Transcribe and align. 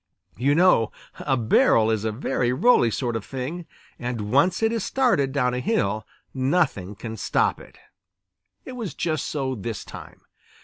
You 0.35 0.55
know 0.55 0.91
a 1.19 1.37
barrel 1.37 1.91
is 1.91 2.05
a 2.05 2.11
very 2.11 2.51
rolly 2.51 2.89
sort 2.89 3.15
of 3.15 3.23
thing, 3.23 3.67
and 3.99 4.31
once 4.31 4.63
it 4.63 4.71
has 4.71 4.83
started 4.83 5.31
down 5.31 5.53
a 5.53 5.59
hill, 5.59 6.07
nothing 6.33 6.95
can 6.95 7.15
stop 7.17 7.59
it. 7.61 7.77
It 8.65 8.71
was 8.71 8.95
just 8.95 9.27
so 9.27 9.53
this 9.53 9.85
time. 9.85 10.21